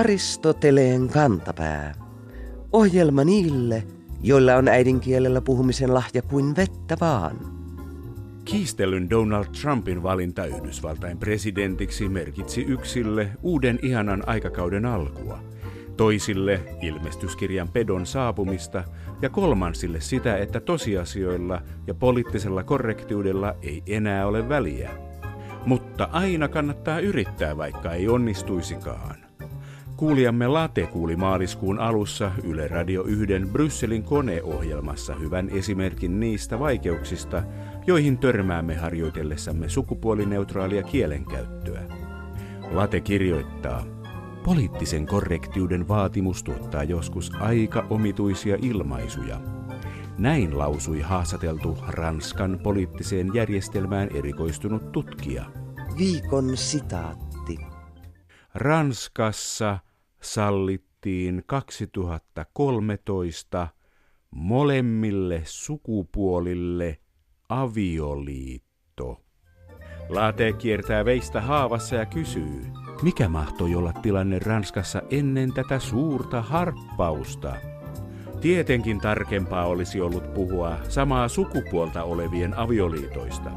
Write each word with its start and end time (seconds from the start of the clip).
Aristoteleen 0.00 1.08
kantapää. 1.08 1.94
Ohjelma 2.72 3.24
niille, 3.24 3.82
joilla 4.22 4.56
on 4.56 4.68
äidinkielellä 4.68 5.40
puhumisen 5.40 5.94
lahja 5.94 6.22
kuin 6.22 6.56
vettä 6.56 6.96
vaan. 7.00 7.36
Kiistelyn 8.44 9.10
Donald 9.10 9.44
Trumpin 9.60 10.02
valinta 10.02 10.44
Yhdysvaltain 10.44 11.18
presidentiksi 11.18 12.08
merkitsi 12.08 12.62
yksille 12.62 13.28
uuden 13.42 13.78
ihanan 13.82 14.28
aikakauden 14.28 14.86
alkua, 14.86 15.38
toisille 15.96 16.60
ilmestyskirjan 16.82 17.68
pedon 17.68 18.06
saapumista 18.06 18.84
ja 19.22 19.30
kolmansille 19.30 20.00
sitä, 20.00 20.36
että 20.36 20.60
tosiasioilla 20.60 21.62
ja 21.86 21.94
poliittisella 21.94 22.62
korrektiudella 22.62 23.54
ei 23.62 23.82
enää 23.86 24.26
ole 24.26 24.48
väliä. 24.48 24.90
Mutta 25.66 26.08
aina 26.12 26.48
kannattaa 26.48 27.00
yrittää, 27.00 27.56
vaikka 27.56 27.92
ei 27.92 28.08
onnistuisikaan. 28.08 29.19
Kuulijamme 30.00 30.48
Late 30.48 30.86
kuuli 30.86 31.16
maaliskuun 31.16 31.78
alussa 31.78 32.32
Yle 32.44 32.68
Radio 32.68 33.04
1 33.04 33.26
Brysselin 33.52 34.02
koneohjelmassa 34.02 35.14
hyvän 35.14 35.48
esimerkin 35.50 36.20
niistä 36.20 36.58
vaikeuksista, 36.58 37.42
joihin 37.86 38.18
törmäämme 38.18 38.74
harjoitellessamme 38.74 39.68
sukupuolineutraalia 39.68 40.82
kielenkäyttöä. 40.82 41.82
Late 42.70 43.00
kirjoittaa, 43.00 43.84
poliittisen 44.44 45.06
korrektiuden 45.06 45.88
vaatimus 45.88 46.42
tuottaa 46.42 46.84
joskus 46.84 47.32
aika 47.40 47.86
omituisia 47.90 48.56
ilmaisuja. 48.62 49.40
Näin 50.18 50.58
lausui 50.58 51.00
haastateltu 51.00 51.78
Ranskan 51.88 52.60
poliittiseen 52.62 53.30
järjestelmään 53.34 54.08
erikoistunut 54.14 54.92
tutkija. 54.92 55.44
Viikon 55.98 56.56
sitaatti. 56.56 57.58
Ranskassa 58.54 59.78
sallittiin 60.22 61.42
2013 61.46 63.68
molemmille 64.30 65.42
sukupuolille 65.44 66.98
avioliitto. 67.48 69.24
Laate 70.08 70.52
kiertää 70.52 71.04
veistä 71.04 71.40
haavassa 71.40 71.96
ja 71.96 72.06
kysyy, 72.06 72.62
mikä 73.02 73.28
mahtoi 73.28 73.74
olla 73.74 73.92
tilanne 73.92 74.38
Ranskassa 74.38 75.02
ennen 75.10 75.52
tätä 75.52 75.78
suurta 75.78 76.42
harppausta? 76.42 77.56
Tietenkin 78.40 79.00
tarkempaa 79.00 79.66
olisi 79.66 80.00
ollut 80.00 80.34
puhua 80.34 80.78
samaa 80.88 81.28
sukupuolta 81.28 82.02
olevien 82.02 82.58
avioliitoista. 82.58 83.50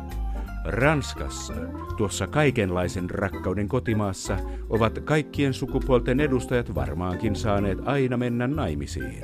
Ranskassa, 0.66 1.53
tuossa 1.97 2.28
kaikenlaisen 2.28 3.09
rakkauden 3.09 3.67
kotimaassa, 3.67 4.38
ovat 4.69 5.00
kaikkien 5.00 5.53
sukupuolten 5.53 6.19
edustajat 6.19 6.75
varmaankin 6.75 7.36
saaneet 7.36 7.78
aina 7.86 8.17
mennä 8.17 8.47
naimisiin. 8.47 9.23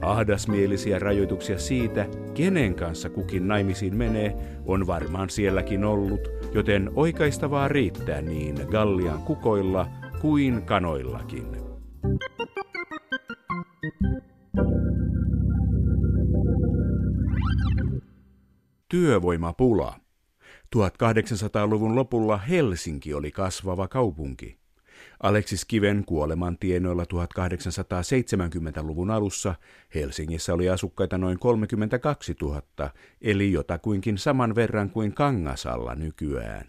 Ahdasmielisiä 0.00 0.98
rajoituksia 0.98 1.58
siitä, 1.58 2.06
kenen 2.34 2.74
kanssa 2.74 3.10
kukin 3.10 3.48
naimisiin 3.48 3.96
menee, 3.96 4.36
on 4.66 4.86
varmaan 4.86 5.30
sielläkin 5.30 5.84
ollut, 5.84 6.28
joten 6.54 6.90
oikeistavaa 6.94 7.68
riittää 7.68 8.22
niin 8.22 8.56
Gallian 8.70 9.22
kukoilla 9.22 9.86
kuin 10.20 10.62
kanoillakin. 10.62 11.46
Työvoimapula. 18.88 20.07
1800-luvun 20.76 21.96
lopulla 21.96 22.36
Helsinki 22.36 23.14
oli 23.14 23.30
kasvava 23.30 23.88
kaupunki. 23.88 24.58
Aleksis 25.22 25.64
Kiven 25.64 26.04
kuoleman 26.06 26.58
tienoilla 26.58 27.04
1870-luvun 27.04 29.10
alussa 29.10 29.54
Helsingissä 29.94 30.54
oli 30.54 30.68
asukkaita 30.68 31.18
noin 31.18 31.38
32 31.38 32.36
000, 32.42 32.62
eli 33.20 33.52
jotakuinkin 33.52 34.18
saman 34.18 34.54
verran 34.54 34.90
kuin 34.90 35.14
Kangasalla 35.14 35.94
nykyään. 35.94 36.66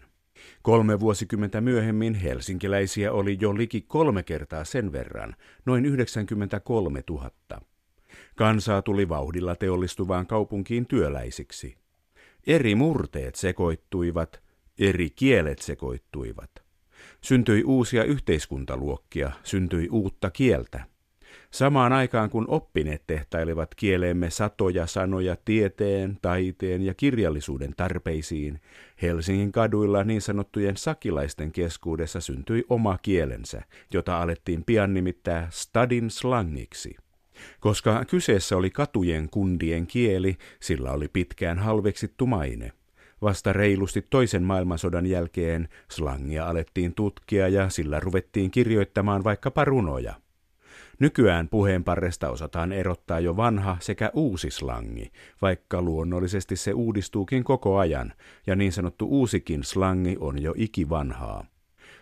Kolme 0.62 1.00
vuosikymmentä 1.00 1.60
myöhemmin 1.60 2.14
helsinkiläisiä 2.14 3.12
oli 3.12 3.38
jo 3.40 3.56
liki 3.56 3.80
kolme 3.80 4.22
kertaa 4.22 4.64
sen 4.64 4.92
verran, 4.92 5.36
noin 5.66 5.84
93 5.84 7.02
000. 7.10 7.30
Kansaa 8.36 8.82
tuli 8.82 9.08
vauhdilla 9.08 9.56
teollistuvaan 9.56 10.26
kaupunkiin 10.26 10.86
työläisiksi. 10.86 11.76
Eri 12.46 12.74
murteet 12.74 13.34
sekoittuivat, 13.34 14.42
eri 14.78 15.10
kielet 15.10 15.58
sekoittuivat. 15.58 16.50
Syntyi 17.20 17.64
uusia 17.64 18.04
yhteiskuntaluokkia, 18.04 19.30
syntyi 19.44 19.88
uutta 19.88 20.30
kieltä. 20.30 20.84
Samaan 21.50 21.92
aikaan 21.92 22.30
kun 22.30 22.44
oppineet 22.48 23.02
tehtailivat 23.06 23.74
kieleemme 23.74 24.30
satoja 24.30 24.86
sanoja 24.86 25.36
tieteen, 25.44 26.18
taiteen 26.22 26.82
ja 26.82 26.94
kirjallisuuden 26.94 27.74
tarpeisiin, 27.76 28.60
Helsingin 29.02 29.52
kaduilla 29.52 30.04
niin 30.04 30.20
sanottujen 30.20 30.76
sakilaisten 30.76 31.52
keskuudessa 31.52 32.20
syntyi 32.20 32.64
oma 32.68 32.98
kielensä, 33.02 33.62
jota 33.92 34.22
alettiin 34.22 34.64
pian 34.64 34.94
nimittää 34.94 35.48
stadin 35.50 36.10
slangiksi. 36.10 36.96
Koska 37.60 38.04
kyseessä 38.04 38.56
oli 38.56 38.70
katujen 38.70 39.28
kundien 39.30 39.86
kieli, 39.86 40.36
sillä 40.60 40.92
oli 40.92 41.08
pitkään 41.08 41.58
halveksittu 41.58 42.26
maine. 42.26 42.72
Vasta 43.22 43.52
reilusti 43.52 44.06
toisen 44.10 44.42
maailmansodan 44.42 45.06
jälkeen 45.06 45.68
slangia 45.90 46.46
alettiin 46.46 46.94
tutkia 46.94 47.48
ja 47.48 47.68
sillä 47.68 48.00
ruvettiin 48.00 48.50
kirjoittamaan 48.50 49.24
vaikkapa 49.24 49.64
runoja. 49.64 50.14
Nykyään 50.98 51.48
puheenparresta 51.48 52.30
osataan 52.30 52.72
erottaa 52.72 53.20
jo 53.20 53.36
vanha 53.36 53.76
sekä 53.80 54.10
uusi 54.14 54.50
slangi, 54.50 55.12
vaikka 55.42 55.82
luonnollisesti 55.82 56.56
se 56.56 56.72
uudistuukin 56.72 57.44
koko 57.44 57.78
ajan, 57.78 58.12
ja 58.46 58.56
niin 58.56 58.72
sanottu 58.72 59.06
uusikin 59.06 59.64
slangi 59.64 60.16
on 60.20 60.42
jo 60.42 60.54
ikivanhaa. 60.56 61.44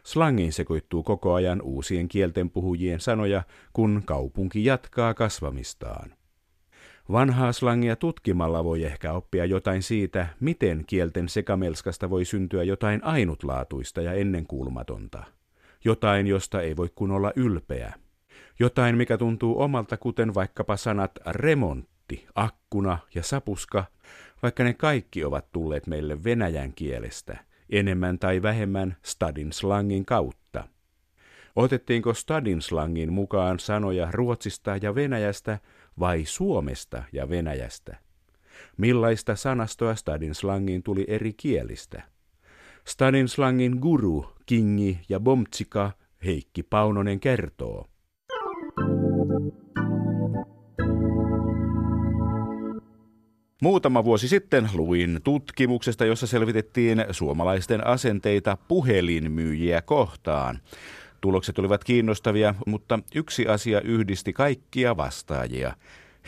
Slangiin 0.05 0.53
sekoittuu 0.53 1.03
koko 1.03 1.35
ajan 1.35 1.63
uusien 1.63 2.09
kielten 2.09 2.51
puhujien 2.51 3.01
sanoja, 3.01 3.43
kun 3.73 4.03
kaupunki 4.05 4.65
jatkaa 4.65 5.15
kasvamistaan. 5.15 6.19
Vanhaa 7.13 7.53
slangia 7.53 7.97
tutkimalla 7.97 8.65
voi 8.65 8.85
ehkä 8.85 9.13
oppia 9.13 9.45
jotain 9.45 9.83
siitä, 9.83 10.27
miten 10.41 10.85
kielten 10.87 11.29
sekamelskasta 11.29 12.11
voi 12.11 12.25
syntyä 12.25 12.63
jotain 12.63 13.05
ainutlaatuista 13.05 14.01
ja 14.01 14.13
ennenkuulumatonta. 14.13 15.25
Jotain, 15.85 16.27
josta 16.27 16.63
ei 16.63 16.77
voi 16.77 16.89
kun 16.95 17.11
olla 17.11 17.33
ylpeä. 17.37 17.93
Jotain, 18.59 18.97
mikä 18.97 19.19
tuntuu 19.19 19.61
omalta, 19.61 19.97
kuten 19.97 20.35
vaikkapa 20.35 20.77
sanat 20.77 21.19
remontti, 21.27 22.27
akkuna 22.35 22.99
ja 23.15 23.23
sapuska, 23.23 23.85
vaikka 24.43 24.65
ne 24.65 24.75
kaikki 24.75 25.25
ovat 25.25 25.53
tulleet 25.53 25.87
meille 25.87 26.25
venäjän 26.25 26.73
kielestä, 26.73 27.45
enemmän 27.71 28.19
tai 28.19 28.43
vähemmän 28.43 28.97
stadin 29.03 29.53
slangin 29.53 30.05
kautta. 30.05 30.69
Otettiinko 31.57 32.15
stadin 32.15 32.63
slangin 32.63 33.13
mukaan 33.13 33.59
sanoja 33.59 34.09
Ruotsista 34.13 34.77
ja 34.83 34.95
Venäjästä 34.95 35.59
vai 36.01 36.25
Suomesta 36.25 37.03
ja 37.13 37.29
Venäjästä? 37.29 37.97
Millaista 38.77 39.37
sanastoa 39.37 39.95
stadin 39.95 40.35
slangiin 40.35 40.83
tuli 40.83 41.05
eri 41.09 41.33
kielistä? 41.33 42.03
Stadin 42.85 43.29
slangin 43.29 43.79
guru, 43.81 44.33
kingi 44.47 45.01
ja 45.09 45.21
bomtsika 45.21 45.93
Heikki 46.25 46.63
Paunonen 46.63 47.21
kertoo. 47.21 47.87
Muutama 53.63 54.05
vuosi 54.05 54.29
sitten 54.29 54.69
luin 54.75 55.21
tutkimuksesta, 55.25 56.05
jossa 56.05 56.27
selvitettiin 56.27 57.05
suomalaisten 57.11 57.87
asenteita 57.87 58.59
puhelinmyyjiä 58.69 59.83
kohtaan. 59.83 60.59
Tulokset 61.21 61.59
olivat 61.59 61.85
kiinnostavia, 61.85 62.55
mutta 62.67 62.99
yksi 63.15 63.47
asia 63.47 63.81
yhdisti 63.81 64.33
kaikkia 64.33 64.97
vastaajia. 64.97 65.75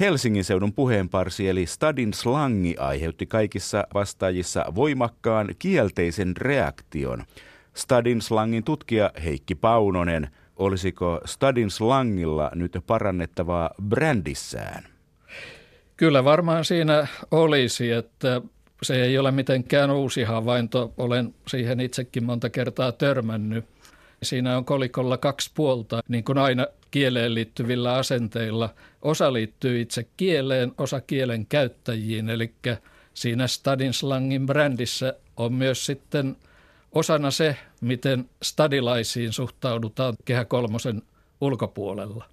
Helsingin 0.01 0.45
seudun 0.45 0.73
puheenparsi 0.73 1.49
eli 1.49 1.67
stadin 1.67 2.15
slangi 2.15 2.77
aiheutti 2.79 3.27
kaikissa 3.27 3.85
vastaajissa 3.95 4.65
voimakkaan 4.75 5.49
kielteisen 5.59 6.37
reaktion. 6.37 7.25
Stadin 7.75 8.23
slangin 8.23 8.65
tutkija 8.65 9.11
Heikki 9.25 9.55
Paunonen, 9.55 10.29
olisiko 10.57 11.21
stadin 11.25 11.71
slangilla 11.71 12.51
nyt 12.55 12.79
parannettavaa 12.87 13.71
brändissään? 13.83 15.00
Kyllä 16.01 16.25
varmaan 16.25 16.65
siinä 16.65 17.07
olisi, 17.31 17.91
että 17.91 18.43
se 18.83 19.03
ei 19.03 19.19
ole 19.19 19.31
mitenkään 19.31 19.91
uusi 19.91 20.23
havainto. 20.23 20.95
Olen 20.97 21.35
siihen 21.49 21.81
itsekin 21.81 22.25
monta 22.25 22.51
kertaa 22.51 22.93
törmännyt. 22.93 23.65
Siinä 24.23 24.57
on 24.57 24.65
kolikolla 24.65 25.19
kaksi 25.19 25.51
puolta, 25.55 26.01
niin 26.09 26.25
kuin 26.25 26.39
aina 26.39 26.67
kieleen 26.91 27.35
liittyvillä 27.35 27.95
asenteilla. 27.95 28.75
Osa 29.03 29.33
liittyy 29.33 29.81
itse 29.81 30.07
kieleen, 30.17 30.73
osa 30.79 31.01
kielen 31.01 31.47
käyttäjiin, 31.47 32.31
eli 32.31 32.55
siinä 33.15 33.47
Stadin 33.47 33.93
slangin 33.93 34.47
brändissä 34.47 35.15
on 35.37 35.53
myös 35.53 35.87
sitten 35.87 36.37
osana 36.93 37.31
se, 37.31 37.57
miten 37.81 38.29
stadilaisiin 38.43 39.33
suhtaudutaan 39.33 40.15
Kehä 40.25 40.45
Kolmosen 40.45 41.03
ulkopuolella. 41.41 42.25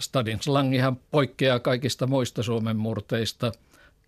Stadin 0.00 0.38
slangihan 0.40 0.96
poikkeaa 1.10 1.60
kaikista 1.60 2.06
muista 2.06 2.42
Suomen 2.42 2.76
murteista, 2.76 3.52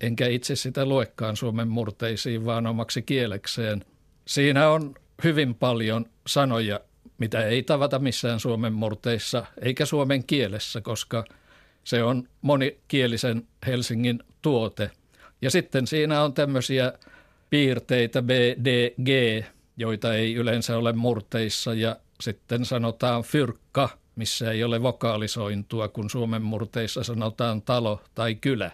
enkä 0.01 0.27
itse 0.27 0.55
sitä 0.55 0.85
luekaan 0.85 1.35
Suomen 1.35 1.67
murteisiin, 1.67 2.45
vaan 2.45 2.67
omaksi 2.67 3.01
kielekseen. 3.01 3.85
Siinä 4.27 4.69
on 4.69 4.95
hyvin 5.23 5.55
paljon 5.55 6.05
sanoja, 6.27 6.79
mitä 7.17 7.45
ei 7.45 7.63
tavata 7.63 7.99
missään 7.99 8.39
Suomen 8.39 8.73
murteissa 8.73 9.45
eikä 9.61 9.85
suomen 9.85 10.23
kielessä, 10.23 10.81
koska 10.81 11.25
se 11.83 12.03
on 12.03 12.27
monikielisen 12.41 13.47
Helsingin 13.67 14.23
tuote. 14.41 14.91
Ja 15.41 15.51
sitten 15.51 15.87
siinä 15.87 16.23
on 16.23 16.33
tämmöisiä 16.33 16.93
piirteitä 17.49 18.21
B, 18.21 18.29
D, 18.65 18.89
G, 19.03 19.43
joita 19.77 20.13
ei 20.13 20.33
yleensä 20.35 20.77
ole 20.77 20.93
murteissa 20.93 21.73
ja 21.73 21.95
sitten 22.21 22.65
sanotaan 22.65 23.23
fyrkka, 23.23 23.89
missä 24.21 24.51
ei 24.51 24.63
ole 24.63 24.81
vokaalisointua, 24.81 25.87
kun 25.87 26.09
Suomen 26.09 26.41
murteissa 26.41 27.03
sanotaan 27.03 27.61
talo 27.61 28.01
tai 28.15 28.35
kylä. 28.35 28.71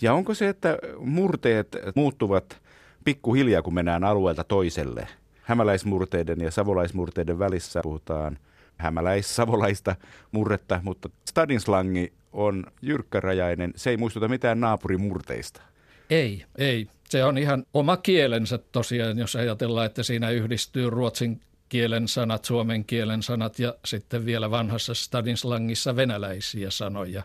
Ja 0.00 0.14
onko 0.14 0.34
se, 0.34 0.48
että 0.48 0.78
murteet 0.98 1.76
muuttuvat 1.94 2.60
pikkuhiljaa, 3.04 3.62
kun 3.62 3.74
mennään 3.74 4.04
alueelta 4.04 4.44
toiselle? 4.44 5.08
Hämäläismurteiden 5.42 6.40
ja 6.40 6.50
savolaismurteiden 6.50 7.38
välissä 7.38 7.80
puhutaan 7.82 8.38
hämäläis-savolaista 8.76 9.96
murretta, 10.32 10.80
mutta 10.82 11.10
stadinslangi 11.28 12.12
on 12.32 12.64
jyrkkärajainen. 12.82 13.72
Se 13.76 13.90
ei 13.90 13.96
muistuta 13.96 14.28
mitään 14.28 14.60
naapurimurteista. 14.60 15.62
Ei, 16.10 16.44
ei. 16.58 16.86
Se 17.08 17.24
on 17.24 17.38
ihan 17.38 17.66
oma 17.74 17.96
kielensä 17.96 18.58
tosiaan, 18.58 19.18
jos 19.18 19.36
ajatellaan, 19.36 19.86
että 19.86 20.02
siinä 20.02 20.30
yhdistyy 20.30 20.90
ruotsin 20.90 21.40
kielen 21.70 22.08
sanat, 22.08 22.44
suomen 22.44 22.84
kielen 22.84 23.22
sanat 23.22 23.58
ja 23.58 23.74
sitten 23.84 24.26
vielä 24.26 24.50
vanhassa 24.50 24.94
stadin 24.94 25.36
slangissa 25.36 25.96
venäläisiä 25.96 26.70
sanoja. 26.70 27.22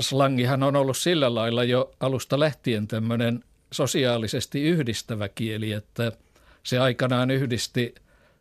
Slangihan 0.00 0.62
on 0.62 0.76
ollut 0.76 0.96
sillä 0.96 1.34
lailla 1.34 1.64
jo 1.64 1.94
alusta 2.00 2.40
lähtien 2.40 2.88
tämmöinen 2.88 3.44
sosiaalisesti 3.72 4.62
yhdistävä 4.62 5.28
kieli, 5.28 5.72
että 5.72 6.12
se 6.62 6.78
aikanaan 6.78 7.30
yhdisti 7.30 7.94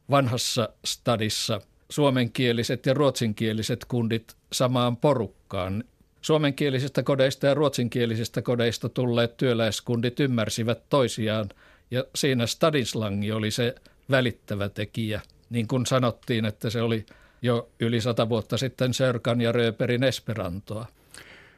vanhassa 0.09 0.69
stadissa 0.85 1.61
suomenkieliset 1.89 2.85
ja 2.85 2.93
ruotsinkieliset 2.93 3.85
kundit 3.85 4.35
samaan 4.53 4.97
porukkaan. 4.97 5.83
Suomenkielisistä 6.21 7.03
kodeista 7.03 7.47
ja 7.47 7.53
ruotsinkielisistä 7.53 8.41
kodeista 8.41 8.89
tulleet 8.89 9.37
työläiskundit 9.37 10.19
ymmärsivät 10.19 10.89
toisiaan 10.89 11.49
ja 11.91 12.03
siinä 12.15 12.47
stadinslangi 12.47 13.31
oli 13.31 13.51
se 13.51 13.75
välittävä 14.11 14.69
tekijä. 14.69 15.21
Niin 15.49 15.67
kuin 15.67 15.85
sanottiin, 15.85 16.45
että 16.45 16.69
se 16.69 16.81
oli 16.81 17.05
jo 17.41 17.69
yli 17.79 18.01
sata 18.01 18.29
vuotta 18.29 18.57
sitten 18.57 18.93
Sörkan 18.93 19.41
ja 19.41 19.51
Rööperin 19.51 20.03
esperantoa. 20.03 20.85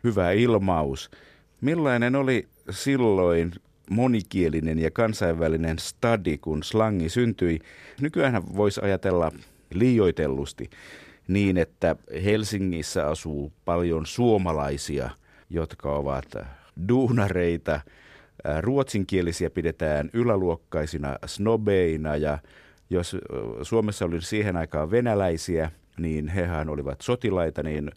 Hyvä 0.03 0.31
ilmaus. 0.31 1.12
Millainen 1.62 2.15
oli 2.15 2.48
silloin 2.69 3.53
monikielinen 3.89 4.80
ja 4.80 4.92
kansainvälinen 4.92 5.80
stadi, 5.80 6.38
kun 6.38 6.63
slangi 6.63 7.09
syntyi? 7.09 7.59
Nykyään 8.01 8.56
voisi 8.56 8.81
ajatella 8.83 9.31
liioitellusti 9.74 10.69
niin, 11.27 11.57
että 11.57 11.95
Helsingissä 12.24 13.07
asuu 13.07 13.51
paljon 13.65 14.06
suomalaisia, 14.06 15.09
jotka 15.50 15.92
ovat 15.92 16.25
duunareita. 16.88 17.81
Ruotsinkielisiä 18.61 19.49
pidetään 19.49 20.09
yläluokkaisina 20.13 21.17
snobeina 21.25 22.15
ja 22.15 22.38
jos 22.89 23.17
Suomessa 23.61 24.05
oli 24.05 24.21
siihen 24.21 24.57
aikaan 24.57 24.91
venäläisiä, 24.91 25.71
niin 25.97 26.27
hehän 26.27 26.69
olivat 26.69 27.01
sotilaita, 27.01 27.63
niin 27.63 27.91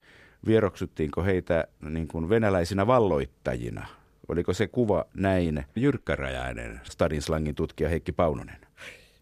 vieroksuttiinko 0.46 1.24
heitä 1.24 1.64
niin 1.80 2.08
kuin 2.08 2.28
venäläisinä 2.28 2.86
valloittajina? 2.86 3.86
Oliko 4.28 4.52
se 4.52 4.66
kuva 4.66 5.04
näin 5.14 5.64
jyrkkäräjäinen 5.76 6.80
Stadinslangin 6.84 7.54
tutkija 7.54 7.88
Heikki 7.88 8.12
Paunonen? 8.12 8.56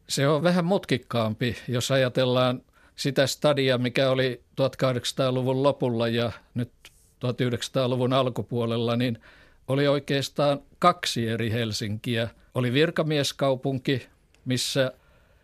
Se 0.08 0.28
on 0.28 0.42
vähän 0.42 0.64
mutkikkaampi, 0.64 1.56
jos 1.68 1.90
ajatellaan 1.90 2.62
sitä 2.96 3.26
stadia, 3.26 3.78
mikä 3.78 4.10
oli 4.10 4.40
1800-luvun 4.60 5.62
lopulla 5.62 6.08
ja 6.08 6.32
nyt 6.54 6.72
1900-luvun 7.26 8.12
alkupuolella, 8.12 8.96
niin 8.96 9.18
oli 9.68 9.88
oikeastaan 9.88 10.60
kaksi 10.78 11.28
eri 11.28 11.50
Helsinkiä. 11.50 12.28
Oli 12.54 12.72
virkamieskaupunki, 12.72 14.06
missä 14.44 14.92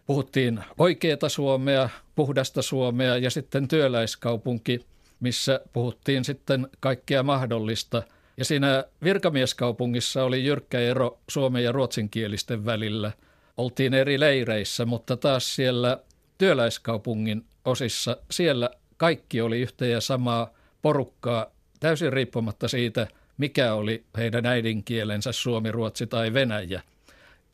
puhuttiin 0.07 0.65
oikeata 0.79 1.29
Suomea, 1.29 1.89
puhdasta 2.15 2.63
Suomea 2.63 3.17
ja 3.17 3.31
sitten 3.31 3.69
työläiskaupunki, 3.69 4.87
missä 5.21 5.61
puhuttiin 5.73 6.25
sitten 6.25 6.69
kaikkea 6.81 7.23
mahdollista. 7.23 8.03
Ja 8.37 8.45
siinä 8.45 8.85
virkamieskaupungissa 9.03 10.25
oli 10.25 10.45
jyrkkä 10.45 10.81
ero 10.81 11.19
suomen 11.29 11.65
ja 11.65 11.73
ruotsinkielisten 11.73 12.65
välillä. 12.65 13.13
Oltiin 13.57 13.95
eri 13.95 14.21
leireissä, 14.21 14.87
mutta 14.87 15.17
taas 15.17 15.55
siellä 15.57 15.99
työläiskaupungin 16.39 17.45
osissa, 17.65 18.17
siellä 18.31 18.71
kaikki 18.97 19.41
oli 19.41 19.61
yhtä 19.61 19.87
ja 19.87 20.01
samaa 20.01 20.51
porukkaa 20.83 21.47
täysin 21.81 22.13
riippumatta 22.13 22.69
siitä, 22.69 23.07
mikä 23.39 23.75
oli 23.75 24.05
heidän 24.17 24.47
äidinkielensä 24.47 25.33
suomi, 25.33 25.73
ruotsi 25.73 26.07
tai 26.07 26.33
venäjä. 26.33 26.83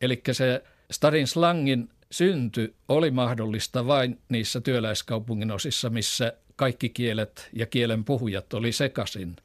Eli 0.00 0.22
se 0.32 0.62
stadin 0.90 1.26
slangin 1.26 1.88
synty 2.10 2.74
oli 2.88 3.10
mahdollista 3.10 3.86
vain 3.86 4.18
niissä 4.28 4.60
työläiskaupungin 4.60 5.50
osissa, 5.50 5.90
missä 5.90 6.32
kaikki 6.56 6.88
kielet 6.88 7.48
ja 7.52 7.66
kielen 7.66 8.04
puhujat 8.04 8.54
oli 8.54 8.72
sekaisin. 8.72 9.36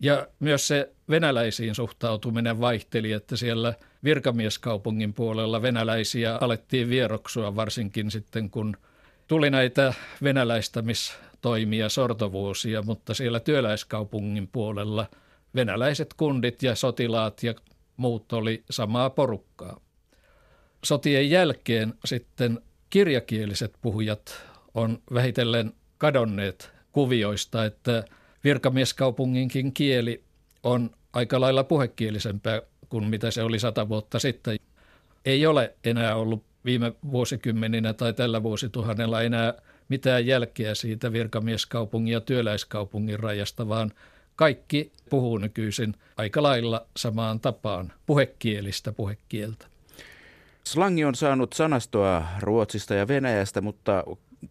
Ja 0.00 0.28
myös 0.40 0.68
se 0.68 0.92
venäläisiin 1.10 1.74
suhtautuminen 1.74 2.60
vaihteli, 2.60 3.12
että 3.12 3.36
siellä 3.36 3.74
virkamieskaupungin 4.04 5.14
puolella 5.14 5.62
venäläisiä 5.62 6.36
alettiin 6.40 6.88
vieroksua 6.88 7.56
varsinkin 7.56 8.10
sitten, 8.10 8.50
kun 8.50 8.76
tuli 9.26 9.50
näitä 9.50 9.94
venäläistämistoimia 10.22 11.88
sortovuosia, 11.88 12.82
mutta 12.82 13.14
siellä 13.14 13.40
työläiskaupungin 13.40 14.48
puolella 14.48 15.06
venäläiset 15.58 16.14
kundit 16.14 16.62
ja 16.62 16.74
sotilaat 16.74 17.42
ja 17.42 17.54
muut 17.96 18.32
oli 18.32 18.64
samaa 18.70 19.10
porukkaa. 19.10 19.80
Sotien 20.84 21.30
jälkeen 21.30 21.94
sitten 22.04 22.60
kirjakieliset 22.90 23.74
puhujat 23.82 24.42
on 24.74 25.02
vähitellen 25.14 25.72
kadonneet 25.98 26.72
kuvioista, 26.92 27.64
että 27.64 28.04
virkamieskaupunginkin 28.44 29.72
kieli 29.72 30.24
on 30.62 30.90
aika 31.12 31.40
lailla 31.40 31.64
puhekielisempää 31.64 32.62
kuin 32.88 33.04
mitä 33.04 33.30
se 33.30 33.42
oli 33.42 33.58
sata 33.58 33.88
vuotta 33.88 34.18
sitten. 34.18 34.56
Ei 35.24 35.46
ole 35.46 35.74
enää 35.84 36.16
ollut 36.16 36.44
viime 36.64 36.92
vuosikymmeninä 37.10 37.92
tai 37.94 38.12
tällä 38.12 38.42
vuosituhannella 38.42 39.22
enää 39.22 39.54
mitään 39.88 40.26
jälkeä 40.26 40.74
siitä 40.74 41.12
virkamieskaupungin 41.12 42.12
ja 42.12 42.20
työläiskaupungin 42.20 43.18
rajasta, 43.18 43.68
vaan 43.68 43.92
kaikki 44.38 44.92
puhuu 45.10 45.38
nykyisin 45.38 45.94
aika 46.16 46.42
lailla 46.42 46.86
samaan 46.96 47.40
tapaan 47.40 47.92
puhekielistä 48.06 48.92
puhekieltä. 48.92 49.66
Slangi 50.64 51.04
on 51.04 51.14
saanut 51.14 51.52
sanastoa 51.52 52.24
Ruotsista 52.40 52.94
ja 52.94 53.08
Venäjästä, 53.08 53.60
mutta 53.60 54.04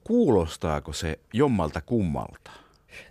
kuulostaako 0.04 0.94
se 0.94 1.20
jommalta 1.34 1.82
kummalta? 1.82 2.52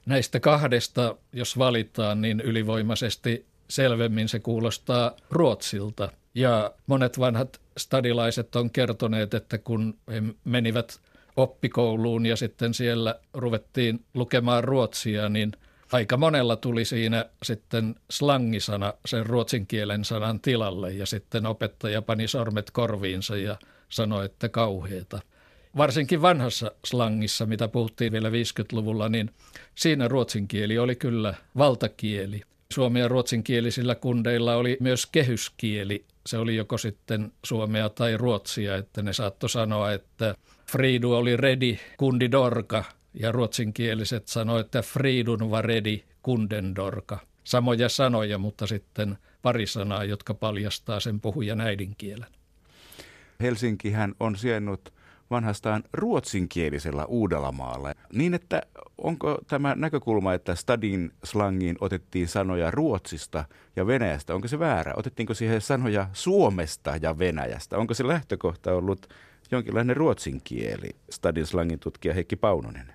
Näistä 0.07 0.41
kahdesta, 0.41 1.17
jos 1.33 1.59
valitaan, 1.59 2.21
niin 2.21 2.41
ylivoimaisesti 2.41 3.47
selvemmin 3.71 4.29
se 4.29 4.39
kuulostaa 4.39 5.13
Ruotsilta. 5.31 6.13
Ja 6.35 6.75
monet 6.87 7.19
vanhat 7.19 7.61
stadilaiset 7.79 8.57
on 8.57 8.71
kertoneet, 8.71 9.35
että 9.35 9.59
kun 9.59 9.99
he 10.11 10.23
menivät 10.45 11.01
oppikouluun 11.37 12.27
ja 12.27 12.37
sitten 12.37 12.75
siellä 12.75 13.21
ruvettiin 13.35 14.05
lukemaan 14.15 14.65
ruotsia, 14.65 15.29
niin 15.29 15.53
aika 15.93 16.17
monella 16.17 16.57
tuli 16.57 16.85
siinä 16.85 17.27
sitten 17.43 17.95
slangisana 18.11 18.95
sen 19.07 19.27
ruotsin 19.27 19.67
kielen 19.67 20.05
sanan 20.05 20.41
tilalle 20.41 20.93
ja 20.93 21.07
sitten 21.07 21.47
opettaja 21.47 22.03
pani 22.03 22.29
sormet 22.29 22.71
korviinsa 22.71 23.37
ja 23.37 23.57
sanoi, 23.89 24.25
että 24.25 24.49
kauheeta. 24.49 25.21
Varsinkin 25.77 26.23
vanhassa 26.23 26.73
slangissa, 26.85 27.47
mitä 27.47 27.69
puhuttiin 27.69 28.13
vielä 28.13 28.29
50-luvulla, 28.31 29.09
niin 29.09 29.31
siinä 29.75 30.09
ruotsin 30.09 30.49
kieli 30.49 30.79
oli 30.79 30.97
kyllä 30.97 31.35
valtakieli. 31.59 32.41
Suomen 32.73 33.01
ja 33.01 33.09
ruotsinkielisillä 33.09 33.95
kundeilla 33.95 34.55
oli 34.55 34.77
myös 34.81 35.07
kehyskieli. 35.07 36.05
Se 36.27 36.39
oli 36.39 36.57
joko 36.57 36.79
sitten 36.79 37.33
suomea 37.45 37.89
tai 37.89 38.17
ruotsia, 38.17 38.77
että 38.77 39.03
ne 39.03 39.13
saattoi 39.13 39.51
sanoa, 39.51 39.93
että 39.93 40.35
Fridu 40.71 41.13
oli 41.13 41.37
redi 41.37 41.79
kundi 41.97 42.31
dorka 42.31 42.85
ja 43.21 43.33
ruotsinkieliset 43.33 44.29
sanoivat, 44.29 44.67
että 44.67 44.83
Fridun 44.83 45.51
var 45.51 45.65
redi 45.65 46.05
kunden 46.23 46.77
dorka. 46.77 47.19
Samoja 47.45 47.89
sanoja, 47.89 48.39
mutta 48.39 48.67
sitten 48.67 49.19
pari 49.43 49.67
sanaa, 49.67 50.05
jotka 50.05 50.35
paljastaa 50.35 51.01
sen 51.01 51.21
puhujan 51.21 51.61
äidinkielen. 51.61 52.29
Helsinkihän 53.41 54.15
on 54.21 54.37
sijainnut 54.37 54.93
vanhastaan 55.31 55.85
ruotsinkielisellä 55.93 57.05
Uudellamaalla. 57.05 57.93
Niin, 58.13 58.35
että 58.35 58.63
onko 58.99 59.39
tämä 59.47 59.75
näkökulma, 59.75 60.35
että 60.35 60.55
stadin 60.55 61.13
slangiin 61.25 61.77
otettiin 61.81 62.29
sanoja 62.29 62.71
Ruotsista 62.71 63.45
ja 63.77 63.87
Venäjästä, 63.87 64.35
onko 64.35 64.49
se 64.49 64.59
väärä? 64.59 64.93
Otettiinko 64.97 65.35
siihen 65.35 65.61
sanoja 65.61 66.09
Suomesta 66.13 66.97
ja 67.03 67.19
Venäjästä? 67.19 67.79
Onko 67.79 67.95
se 67.95 68.09
lähtökohta 68.09 68.73
ollut 68.73 69.07
jonkinlainen 69.51 69.97
ruotsin 69.97 70.41
kieli, 70.45 70.91
stadin 71.11 71.47
slangin 71.47 71.79
tutkija 71.79 72.15
Heikki 72.15 72.37
Paunonen? 72.37 72.93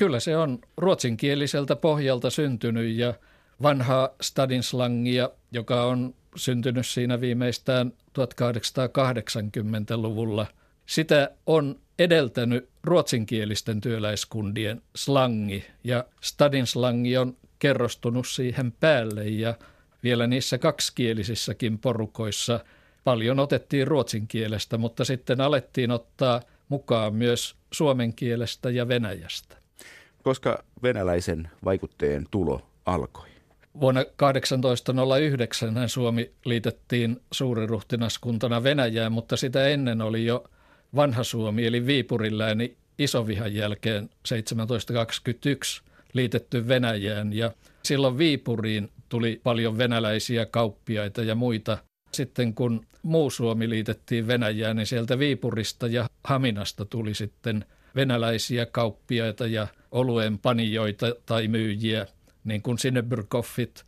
Kyllä 0.00 0.20
se 0.20 0.36
on 0.36 0.58
ruotsinkieliseltä 0.76 1.76
pohjalta 1.76 2.30
syntynyt 2.30 2.96
ja 2.96 3.14
vanhaa 3.62 4.08
stadin 4.20 4.62
slangia, 4.62 5.30
joka 5.52 5.84
on 5.84 6.14
syntynyt 6.36 6.86
siinä 6.86 7.20
viimeistään 7.20 7.92
1880-luvulla. 8.18 10.46
Sitä 10.86 11.30
on 11.46 11.80
edeltänyt 11.98 12.68
ruotsinkielisten 12.84 13.80
työläiskundien 13.80 14.82
slangi 14.96 15.64
ja 15.84 16.04
stadin 16.20 16.66
slangi 16.66 17.16
on 17.16 17.36
kerrostunut 17.58 18.28
siihen 18.28 18.72
päälle 18.72 19.28
ja 19.28 19.54
vielä 20.02 20.26
niissä 20.26 20.58
kaksikielisissäkin 20.58 21.78
porukoissa 21.78 22.60
paljon 23.04 23.38
otettiin 23.38 23.88
ruotsin 23.88 24.28
kielestä, 24.28 24.78
mutta 24.78 25.04
sitten 25.04 25.40
alettiin 25.40 25.90
ottaa 25.90 26.40
mukaan 26.68 27.14
myös 27.14 27.56
suomen 27.70 28.14
kielestä 28.14 28.70
ja 28.70 28.88
venäjästä. 28.88 29.59
Koska 30.22 30.64
venäläisen 30.82 31.50
vaikutteen 31.64 32.26
tulo 32.30 32.70
alkoi? 32.86 33.28
Vuonna 33.80 34.04
1809 34.16 35.88
Suomi 35.88 36.30
liitettiin 36.44 37.20
suuriruhtinaskuntana 37.32 38.62
Venäjään, 38.62 39.12
mutta 39.12 39.36
sitä 39.36 39.68
ennen 39.68 40.02
oli 40.02 40.26
jo 40.26 40.44
vanha 40.96 41.24
Suomi, 41.24 41.66
eli 41.66 41.86
Viipurilääni 41.86 42.76
isovihan 42.98 43.54
jälkeen 43.54 44.08
1721 44.08 45.82
liitetty 46.12 46.68
Venäjään. 46.68 47.32
Ja 47.32 47.52
silloin 47.82 48.18
Viipuriin 48.18 48.90
tuli 49.08 49.40
paljon 49.42 49.78
venäläisiä 49.78 50.46
kauppiaita 50.46 51.22
ja 51.22 51.34
muita. 51.34 51.78
Sitten 52.12 52.54
kun 52.54 52.86
muu 53.02 53.30
Suomi 53.30 53.68
liitettiin 53.68 54.26
Venäjään, 54.26 54.76
niin 54.76 54.86
sieltä 54.86 55.18
Viipurista 55.18 55.86
ja 55.86 56.06
Haminasta 56.24 56.84
tuli 56.84 57.14
sitten 57.14 57.64
venäläisiä 57.96 58.66
kauppiaita 58.66 59.46
ja 59.46 59.66
oluen 59.92 60.38
panijoita 60.38 61.06
tai 61.26 61.48
myyjiä– 61.48 62.06
niin 62.44 62.62
kuin 62.62 62.78
Sinneburkoffit. 62.78 63.86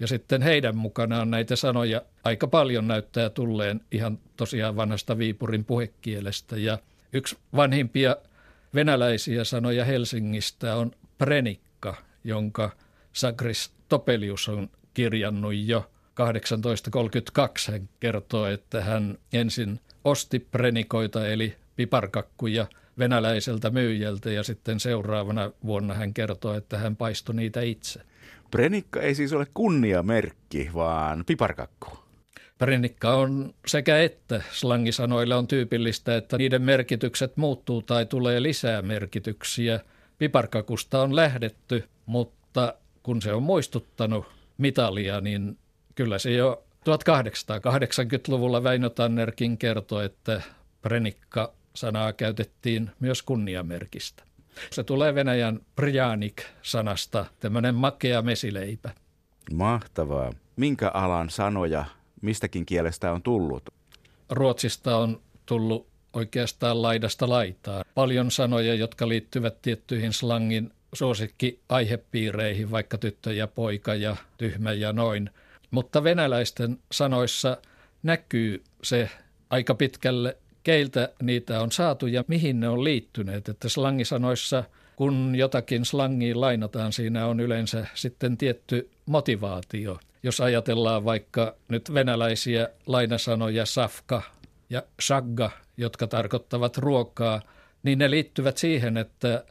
Ja 0.00 0.06
sitten 0.06 0.42
heidän 0.42 0.76
mukanaan 0.76 1.30
näitä 1.30 1.56
sanoja 1.56 2.02
aika 2.24 2.46
paljon 2.46 2.88
näyttää 2.88 3.30
tulleen 3.30 3.80
ihan 3.92 4.18
tosiaan 4.36 4.76
vanhasta 4.76 5.18
Viipurin 5.18 5.64
puhekielestä. 5.64 6.56
Ja 6.56 6.78
yksi 7.12 7.36
vanhimpia 7.56 8.16
venäläisiä 8.74 9.44
sanoja 9.44 9.84
Helsingistä 9.84 10.76
on 10.76 10.92
prenikka, 11.18 11.94
jonka 12.24 12.70
Sagris 13.12 13.72
Topelius 13.88 14.48
on 14.48 14.70
kirjannut 14.94 15.54
jo 15.54 15.90
1832. 16.14 17.72
Hän 17.72 17.88
kertoo, 18.00 18.46
että 18.46 18.80
hän 18.80 19.18
ensin 19.32 19.80
osti 20.04 20.38
prenikoita 20.38 21.28
eli 21.28 21.56
piparkakkuja– 21.76 22.66
venäläiseltä 22.98 23.70
myyjältä 23.70 24.30
ja 24.30 24.42
sitten 24.42 24.80
seuraavana 24.80 25.50
vuonna 25.66 25.94
hän 25.94 26.14
kertoi, 26.14 26.56
että 26.56 26.78
hän 26.78 26.96
paistoi 26.96 27.34
niitä 27.34 27.60
itse. 27.60 28.00
Prenikka 28.50 29.00
ei 29.00 29.14
siis 29.14 29.32
ole 29.32 29.46
kunniamerkki, 29.54 30.70
vaan 30.74 31.24
piparkakku. 31.26 31.98
Prenikka 32.58 33.14
on 33.14 33.54
sekä 33.66 34.02
että. 34.02 34.42
Slangisanoille 34.50 35.34
on 35.34 35.46
tyypillistä, 35.46 36.16
että 36.16 36.38
niiden 36.38 36.62
merkitykset 36.62 37.36
muuttuu 37.36 37.82
tai 37.82 38.06
tulee 38.06 38.42
lisää 38.42 38.82
merkityksiä. 38.82 39.80
Piparkakusta 40.18 41.02
on 41.02 41.16
lähdetty, 41.16 41.84
mutta 42.06 42.74
kun 43.02 43.22
se 43.22 43.32
on 43.32 43.42
muistuttanut 43.42 44.26
mitalia, 44.58 45.20
niin 45.20 45.58
kyllä 45.94 46.18
se 46.18 46.32
jo 46.32 46.64
1880-luvulla 46.80 48.62
Väinö 48.62 48.90
Tannerkin 48.90 49.58
kertoi, 49.58 50.04
että 50.04 50.42
prenikka 50.82 51.52
sanaa 51.76 52.12
käytettiin 52.12 52.90
myös 53.00 53.22
kunniamerkistä. 53.22 54.24
Se 54.70 54.84
tulee 54.84 55.14
Venäjän 55.14 55.60
prjanik-sanasta, 55.76 57.26
tämmöinen 57.40 57.74
makea 57.74 58.22
mesileipä. 58.22 58.90
Mahtavaa. 59.52 60.32
Minkä 60.56 60.88
alan 60.88 61.30
sanoja 61.30 61.84
mistäkin 62.22 62.66
kielestä 62.66 63.12
on 63.12 63.22
tullut? 63.22 63.62
Ruotsista 64.30 64.96
on 64.96 65.20
tullut 65.46 65.86
oikeastaan 66.12 66.82
laidasta 66.82 67.28
laitaa. 67.28 67.84
Paljon 67.94 68.30
sanoja, 68.30 68.74
jotka 68.74 69.08
liittyvät 69.08 69.62
tiettyihin 69.62 70.12
slangin 70.12 70.72
suosikki 70.92 71.60
aihepiireihin, 71.68 72.70
vaikka 72.70 72.98
tyttö 72.98 73.32
ja 73.32 73.46
poika 73.46 73.94
ja 73.94 74.16
tyhmä 74.38 74.72
ja 74.72 74.92
noin. 74.92 75.30
Mutta 75.70 76.04
venäläisten 76.04 76.78
sanoissa 76.92 77.56
näkyy 78.02 78.64
se 78.82 79.10
aika 79.50 79.74
pitkälle 79.74 80.36
keiltä 80.66 81.08
niitä 81.22 81.60
on 81.60 81.72
saatu 81.72 82.06
ja 82.06 82.24
mihin 82.28 82.60
ne 82.60 82.68
on 82.68 82.84
liittyneet. 82.84 83.48
Että 83.48 83.68
slangisanoissa, 83.68 84.64
kun 84.96 85.34
jotakin 85.36 85.84
slangiin 85.84 86.40
lainataan, 86.40 86.92
siinä 86.92 87.26
on 87.26 87.40
yleensä 87.40 87.86
sitten 87.94 88.36
tietty 88.36 88.90
motivaatio. 89.06 89.98
Jos 90.22 90.40
ajatellaan 90.40 91.04
vaikka 91.04 91.54
nyt 91.68 91.94
venäläisiä 91.94 92.68
lainasanoja 92.86 93.66
safka 93.66 94.22
ja 94.70 94.82
shagga, 95.02 95.50
jotka 95.76 96.06
tarkoittavat 96.06 96.76
ruokaa, 96.78 97.42
niin 97.82 97.98
ne 97.98 98.10
liittyvät 98.10 98.58
siihen, 98.58 98.96
että 98.96 99.44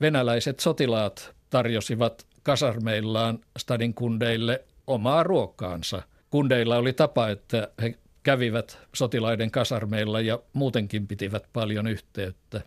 venäläiset 0.00 0.60
sotilaat 0.60 1.34
tarjosivat 1.50 2.26
kasarmeillaan 2.42 3.38
stadin 3.58 3.94
kundeille 3.94 4.64
omaa 4.86 5.22
ruokaansa. 5.22 6.02
Kundeilla 6.30 6.76
oli 6.76 6.92
tapa, 6.92 7.28
että 7.28 7.68
he 7.82 7.94
kävivät 8.22 8.78
sotilaiden 8.94 9.50
kasarmeilla 9.50 10.20
ja 10.20 10.38
muutenkin 10.52 11.06
pitivät 11.06 11.44
paljon 11.52 11.86
yhteyttä. 11.86 12.60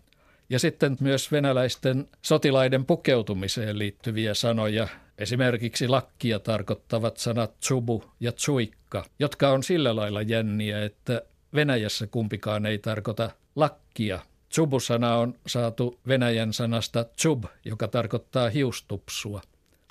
Ja 0.50 0.58
sitten 0.58 0.96
myös 1.00 1.32
venäläisten 1.32 2.08
sotilaiden 2.22 2.84
pukeutumiseen 2.84 3.78
liittyviä 3.78 4.34
sanoja, 4.34 4.88
esimerkiksi 5.18 5.88
lakkia 5.88 6.38
tarkoittavat 6.38 7.16
sanat 7.16 7.60
tsubu 7.60 8.04
ja 8.20 8.32
tsuikka, 8.32 9.04
jotka 9.18 9.50
on 9.50 9.62
sillä 9.62 9.96
lailla 9.96 10.22
jänniä, 10.22 10.84
että 10.84 11.22
Venäjässä 11.54 12.06
kumpikaan 12.06 12.66
ei 12.66 12.78
tarkoita 12.78 13.30
lakkia. 13.56 14.20
Tsubu-sana 14.48 15.16
on 15.16 15.34
saatu 15.46 16.00
Venäjän 16.08 16.52
sanasta 16.52 17.04
tsub, 17.04 17.44
joka 17.64 17.88
tarkoittaa 17.88 18.48
hiustupsua. 18.48 19.40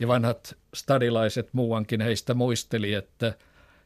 Ja 0.02 0.08
vanhat 0.08 0.58
stadilaiset 0.76 1.50
muuankin 1.54 2.02
heistä 2.02 2.34
muisteli, 2.34 2.94
että 2.94 3.34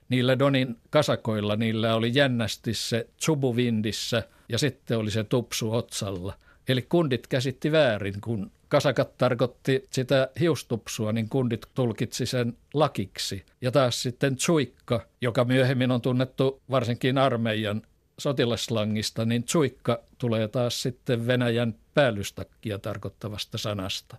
niillä 0.09 0.39
Donin 0.39 0.77
kasakoilla 0.89 1.55
niillä 1.55 1.95
oli 1.95 2.11
jännästi 2.13 2.73
se 2.73 3.07
tsubu 3.17 3.55
vindissä 3.55 4.23
ja 4.49 4.57
sitten 4.57 4.97
oli 4.97 5.11
se 5.11 5.23
tupsu 5.23 5.73
otsalla. 5.73 6.33
Eli 6.67 6.81
kundit 6.81 7.27
käsitti 7.27 7.71
väärin, 7.71 8.21
kun 8.21 8.51
kasakat 8.67 9.17
tarkoitti 9.17 9.83
sitä 9.91 10.29
hiustupsua, 10.39 11.11
niin 11.11 11.29
kundit 11.29 11.65
tulkitsi 11.73 12.25
sen 12.25 12.57
lakiksi. 12.73 13.45
Ja 13.61 13.71
taas 13.71 14.01
sitten 14.01 14.35
tsuikka, 14.35 15.05
joka 15.21 15.45
myöhemmin 15.45 15.91
on 15.91 16.01
tunnettu 16.01 16.61
varsinkin 16.69 17.17
armeijan 17.17 17.81
sotilaslangista, 18.19 19.25
niin 19.25 19.43
tsuikka 19.43 19.99
tulee 20.17 20.47
taas 20.47 20.81
sitten 20.81 21.27
Venäjän 21.27 21.75
päällystakkia 21.93 22.79
tarkoittavasta 22.79 23.57
sanasta 23.57 24.17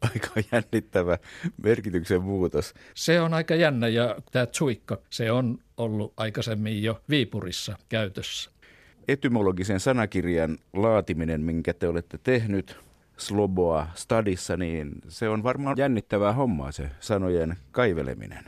aika 0.14 0.48
jännittävä 0.52 1.18
merkityksen 1.62 2.22
muutos. 2.22 2.74
Se 2.94 3.20
on 3.20 3.34
aika 3.34 3.54
jännä 3.54 3.88
ja 3.88 4.16
tämä 4.32 4.46
tsuikka, 4.46 4.98
se 5.10 5.32
on 5.32 5.58
ollut 5.76 6.12
aikaisemmin 6.16 6.82
jo 6.82 7.00
Viipurissa 7.10 7.76
käytössä. 7.88 8.50
Etymologisen 9.08 9.80
sanakirjan 9.80 10.58
laatiminen, 10.72 11.40
minkä 11.40 11.74
te 11.74 11.88
olette 11.88 12.18
tehnyt 12.18 12.76
Sloboa 13.16 13.86
stadissa, 13.94 14.56
niin 14.56 14.92
se 15.08 15.28
on 15.28 15.42
varmaan 15.42 15.76
jännittävää 15.78 16.32
hommaa 16.32 16.72
se 16.72 16.90
sanojen 17.00 17.56
kaiveleminen. 17.70 18.44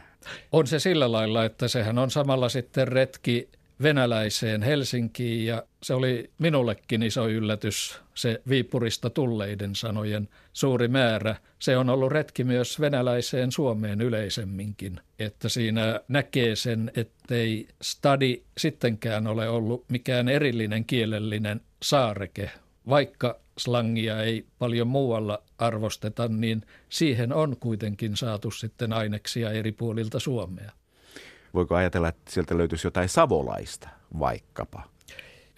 On 0.52 0.66
se 0.66 0.78
sillä 0.78 1.12
lailla, 1.12 1.44
että 1.44 1.68
sehän 1.68 1.98
on 1.98 2.10
samalla 2.10 2.48
sitten 2.48 2.88
retki 2.88 3.48
venäläiseen 3.82 4.62
Helsinkiin 4.62 5.46
ja 5.46 5.62
se 5.82 5.94
oli 5.94 6.30
minullekin 6.38 7.02
iso 7.02 7.28
yllätys, 7.28 8.00
se 8.14 8.42
Viipurista 8.48 9.10
tulleiden 9.10 9.74
sanojen 9.74 10.28
suuri 10.52 10.88
määrä. 10.88 11.36
Se 11.58 11.76
on 11.76 11.90
ollut 11.90 12.12
retki 12.12 12.44
myös 12.44 12.80
venäläiseen 12.80 13.52
Suomeen 13.52 14.00
yleisemminkin, 14.00 15.00
että 15.18 15.48
siinä 15.48 16.00
näkee 16.08 16.56
sen, 16.56 16.92
ettei 16.96 17.68
stadi 17.82 18.42
sittenkään 18.58 19.26
ole 19.26 19.48
ollut 19.48 19.84
mikään 19.88 20.28
erillinen 20.28 20.84
kielellinen 20.84 21.60
saareke, 21.82 22.50
vaikka 22.88 23.40
slangia 23.58 24.22
ei 24.22 24.46
paljon 24.58 24.88
muualla 24.88 25.42
arvosteta, 25.58 26.28
niin 26.28 26.62
siihen 26.88 27.32
on 27.32 27.56
kuitenkin 27.60 28.16
saatu 28.16 28.50
sitten 28.50 28.92
aineksia 28.92 29.50
eri 29.50 29.72
puolilta 29.72 30.18
Suomea. 30.20 30.72
Voiko 31.54 31.74
ajatella, 31.74 32.08
että 32.08 32.32
sieltä 32.32 32.58
löytyisi 32.58 32.86
jotain 32.86 33.08
savolaista 33.08 33.88
vaikkapa? 34.18 34.82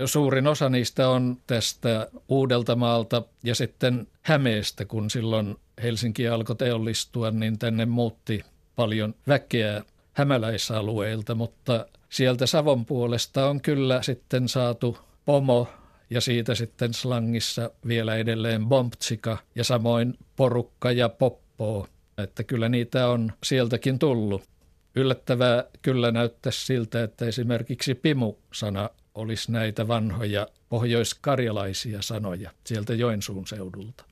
Suurin 0.05 0.47
osa 0.47 0.69
niistä 0.69 1.09
on 1.09 1.37
tästä 1.47 2.09
Uudeltamaalta 2.29 3.23
ja 3.43 3.55
sitten 3.55 4.07
Hämeestä, 4.23 4.85
kun 4.85 5.11
silloin 5.11 5.57
Helsinki 5.83 6.29
alkoi 6.29 6.57
teollistua, 6.57 7.31
niin 7.31 7.59
tänne 7.59 7.87
muutti 7.87 8.45
paljon 8.77 9.15
väkeä 9.29 9.83
hämäläisalueilta, 10.13 11.35
mutta 11.35 11.87
sieltä 12.09 12.47
Savon 12.47 12.87
puolesta 12.87 13.47
on 13.49 13.61
kyllä 13.61 14.03
sitten 14.03 14.49
saatu 14.49 14.99
pomo 15.25 15.69
ja 16.11 16.21
siitä 16.21 16.55
sitten 16.55 16.95
slangissa 16.95 17.71
vielä 17.87 18.17
edelleen 18.17 18.67
bomptsika 18.67 19.39
ja 19.55 19.65
samoin 19.65 20.19
porukka 20.37 20.93
ja 20.93 21.09
poppo. 21.09 21.87
Että 22.19 22.45
kyllä 22.45 22.69
niitä 22.69 23.09
on 23.09 23.33
sieltäkin 23.45 23.99
tullut. 23.99 24.52
Yllättävää 24.95 25.65
kyllä 25.83 26.11
näyttäisi 26.11 26.67
siltä, 26.67 27.03
että 27.03 27.27
esimerkiksi 27.27 27.95
pimu-sana 27.95 28.91
olisi 29.15 29.53
näitä 29.53 29.89
vanhoja 29.89 30.49
pohjoiskarjalaisia 30.69 32.03
sanoja 32.03 32.51
sieltä 32.65 32.95
Joensuun 32.95 33.47
seudulta. 33.47 34.05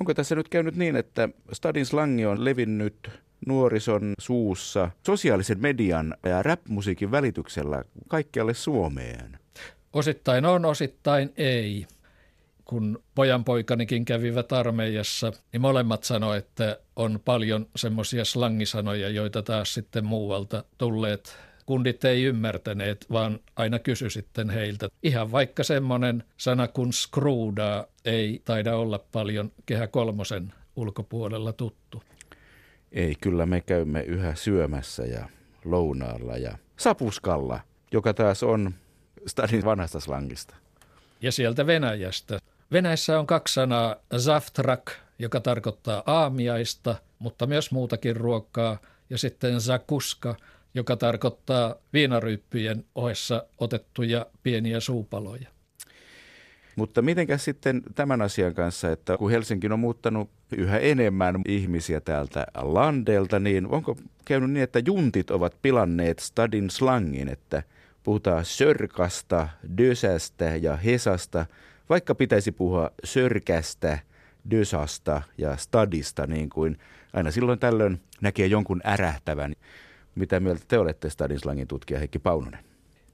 Onko 0.00 0.14
tässä 0.14 0.34
nyt 0.34 0.48
käynyt 0.48 0.76
niin, 0.76 0.96
että 0.96 1.28
stadin 1.52 1.86
slangi 1.86 2.26
on 2.26 2.44
levinnyt 2.44 3.10
nuorison 3.46 4.14
suussa 4.18 4.90
sosiaalisen 5.06 5.60
median 5.60 6.14
ja 6.22 6.42
rap-musiikin 6.42 7.10
välityksellä 7.10 7.84
kaikkialle 8.08 8.54
Suomeen? 8.54 9.38
Osittain 9.92 10.44
on, 10.44 10.64
osittain 10.64 11.32
ei. 11.36 11.86
Kun 12.66 13.02
pojanpoikanikin 13.14 14.04
kävivät 14.04 14.52
armeijassa, 14.52 15.32
niin 15.52 15.60
molemmat 15.60 16.04
sanoivat, 16.04 16.44
että 16.44 16.78
on 16.96 17.20
paljon 17.24 17.66
semmoisia 17.76 18.24
slangisanoja, 18.24 19.08
joita 19.08 19.42
taas 19.42 19.74
sitten 19.74 20.04
muualta 20.04 20.64
tulleet 20.78 21.38
kundit 21.66 22.04
ei 22.04 22.24
ymmärtäneet, 22.24 23.06
vaan 23.12 23.40
aina 23.56 23.78
kysy 23.78 24.10
sitten 24.10 24.50
heiltä. 24.50 24.88
Ihan 25.02 25.32
vaikka 25.32 25.64
semmoinen 25.64 26.24
sana 26.36 26.68
kuin 26.68 26.92
skruudaa 26.92 27.86
ei 28.04 28.42
taida 28.44 28.76
olla 28.76 28.98
paljon 29.12 29.52
kehä 29.66 29.86
kolmosen 29.86 30.52
ulkopuolella 30.76 31.52
tuttu. 31.52 32.02
Ei, 32.92 33.14
kyllä 33.20 33.46
me 33.46 33.60
käymme 33.60 34.00
yhä 34.00 34.34
syömässä 34.34 35.02
ja 35.02 35.28
lounaalla 35.64 36.36
ja 36.36 36.58
sapuskalla, 36.76 37.60
joka 37.92 38.14
taas 38.14 38.42
on 38.42 38.74
stadin 39.26 39.64
vanhasta 39.64 40.00
slangista. 40.00 40.56
Ja 41.20 41.32
sieltä 41.32 41.66
Venäjästä. 41.66 42.38
Venäjässä 42.72 43.18
on 43.18 43.26
kaksi 43.26 43.54
sanaa, 43.54 43.96
zaftrak, 44.16 44.90
joka 45.18 45.40
tarkoittaa 45.40 46.02
aamiaista, 46.06 46.94
mutta 47.18 47.46
myös 47.46 47.70
muutakin 47.70 48.16
ruokaa, 48.16 48.78
ja 49.10 49.18
sitten 49.18 49.60
zakuska, 49.60 50.36
joka 50.74 50.96
tarkoittaa 50.96 51.74
viinaryyppyjen 51.92 52.84
ohessa 52.94 53.46
otettuja 53.58 54.26
pieniä 54.42 54.80
suupaloja. 54.80 55.48
Mutta 56.76 57.02
mitenkäs 57.02 57.44
sitten 57.44 57.82
tämän 57.94 58.22
asian 58.22 58.54
kanssa, 58.54 58.92
että 58.92 59.16
kun 59.16 59.30
Helsinki 59.30 59.66
on 59.66 59.78
muuttanut 59.78 60.30
yhä 60.56 60.78
enemmän 60.78 61.42
ihmisiä 61.48 62.00
täältä 62.00 62.46
landelta, 62.54 63.38
niin 63.38 63.66
onko 63.66 63.96
käynyt 64.24 64.50
niin, 64.50 64.62
että 64.62 64.82
juntit 64.86 65.30
ovat 65.30 65.56
pilanneet 65.62 66.18
stadin 66.18 66.70
slangin, 66.70 67.28
että 67.28 67.62
puhutaan 68.02 68.44
sörkasta, 68.44 69.48
dösästä 69.78 70.44
ja 70.44 70.76
hesasta, 70.76 71.46
vaikka 71.88 72.14
pitäisi 72.14 72.52
puhua 72.52 72.90
sörkästä, 73.04 73.98
dösasta 74.50 75.22
ja 75.38 75.56
stadista, 75.56 76.26
niin 76.26 76.50
kuin 76.50 76.78
aina 77.12 77.30
silloin 77.30 77.58
tällöin 77.58 78.00
näkee 78.20 78.46
jonkun 78.46 78.80
ärähtävän. 78.84 79.54
Mitä 80.14 80.40
mieltä 80.40 80.62
te 80.68 80.78
olette 80.78 81.10
stadinslangin 81.10 81.68
tutkija 81.68 81.98
Heikki 81.98 82.18
Paunonen? 82.18 82.64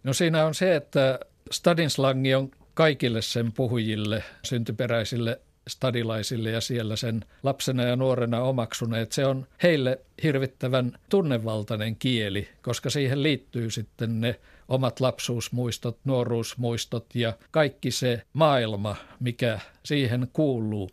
No 0.05 0.13
siinä 0.13 0.47
on 0.47 0.55
se, 0.55 0.77
että 0.77 1.21
stadinslangi 1.51 2.35
on 2.35 2.51
kaikille 2.75 3.23
sen 3.23 3.53
puhujille, 3.53 4.25
syntyperäisille 4.43 5.41
stadilaisille 5.69 6.51
ja 6.51 6.61
siellä 6.61 6.97
sen 6.97 7.25
lapsena 7.43 7.83
ja 7.83 7.97
nuorena 7.97 8.41
omaksuneet. 8.41 9.13
Se 9.13 9.27
on 9.27 9.47
heille 9.63 10.01
hirvittävän 10.23 10.93
tunnevaltainen 11.09 11.97
kieli, 11.97 12.49
koska 12.63 12.91
siihen 12.91 13.23
liittyy 13.23 13.71
sitten 13.71 14.21
ne 14.21 14.41
omat 14.73 15.01
lapsuusmuistot, 15.01 15.99
nuoruusmuistot 16.05 17.07
ja 17.15 17.33
kaikki 17.51 17.91
se 17.91 18.23
maailma, 18.33 18.97
mikä 19.21 19.61
siihen 19.85 20.29
kuuluu. 20.33 20.91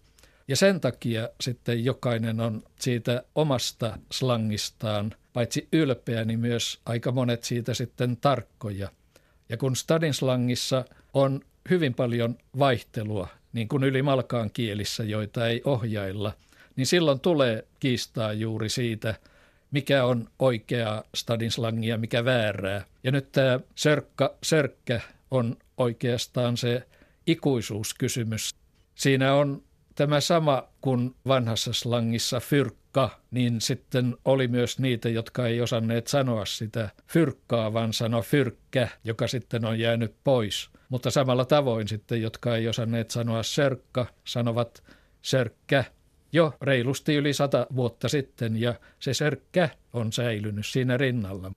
Ja 0.47 0.55
sen 0.55 0.79
takia 0.79 1.29
sitten 1.41 1.85
jokainen 1.85 2.39
on 2.39 2.63
siitä 2.79 3.23
omasta 3.35 3.97
slangistaan 4.11 5.15
paitsi 5.33 5.67
ylpeä, 5.73 6.25
niin 6.25 6.39
myös 6.39 6.79
aika 6.85 7.11
monet 7.11 7.43
siitä 7.43 7.73
sitten 7.73 8.17
tarkkoja. 8.17 8.89
Ja 9.49 9.57
kun 9.57 9.75
stadin 9.75 10.13
slangissa 10.13 10.85
on 11.13 11.41
hyvin 11.69 11.93
paljon 11.93 12.37
vaihtelua, 12.59 13.27
niin 13.53 13.67
kuin 13.67 13.83
yli 13.83 14.01
malkaan 14.01 14.49
kielissä, 14.53 15.03
joita 15.03 15.47
ei 15.47 15.61
ohjailla, 15.65 16.33
niin 16.75 16.87
silloin 16.87 17.19
tulee 17.19 17.67
kiistaa 17.79 18.33
juuri 18.33 18.69
siitä, 18.69 19.15
mikä 19.71 20.05
on 20.05 20.27
oikeaa 20.39 21.03
stadin 21.15 21.51
slangia, 21.51 21.97
mikä 21.97 22.25
väärää. 22.25 22.85
Ja 23.03 23.11
nyt 23.11 23.31
tämä 23.31 23.59
sörkka, 23.75 24.35
sörkkä 24.43 25.01
on 25.31 25.57
oikeastaan 25.77 26.57
se 26.57 26.83
ikuisuuskysymys. 27.27 28.55
Siinä 28.95 29.33
on 29.33 29.63
tämä 29.95 30.21
sama 30.21 30.67
kuin 30.81 31.15
vanhassa 31.27 31.73
slangissa 31.73 32.39
fyrkka, 32.39 33.19
niin 33.31 33.61
sitten 33.61 34.15
oli 34.25 34.47
myös 34.47 34.79
niitä, 34.79 35.09
jotka 35.09 35.47
ei 35.47 35.61
osanneet 35.61 36.07
sanoa 36.07 36.45
sitä 36.45 36.89
fyrkkaa, 37.07 37.73
vaan 37.73 37.93
sano 37.93 38.21
fyrkkä, 38.21 38.87
joka 39.03 39.27
sitten 39.27 39.65
on 39.65 39.79
jäänyt 39.79 40.15
pois. 40.23 40.69
Mutta 40.89 41.11
samalla 41.11 41.45
tavoin 41.45 41.87
sitten, 41.87 42.21
jotka 42.21 42.55
ei 42.55 42.67
osanneet 42.67 43.11
sanoa 43.11 43.43
sörkka, 43.43 44.05
sanovat 44.23 44.83
sörkkä 45.21 45.83
jo 46.31 46.53
reilusti 46.61 47.15
yli 47.15 47.33
sata 47.33 47.67
vuotta 47.75 48.09
sitten 48.09 48.61
ja 48.61 48.73
se 48.99 49.13
sörkkä 49.13 49.69
on 49.93 50.13
säilynyt 50.13 50.65
siinä 50.65 50.97
rinnalla. 50.97 51.51